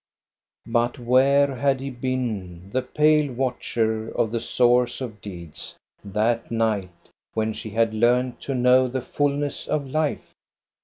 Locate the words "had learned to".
7.69-8.55